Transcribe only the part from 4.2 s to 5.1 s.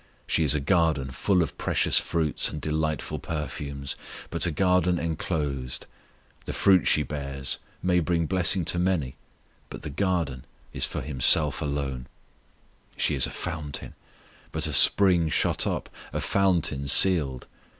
but a garden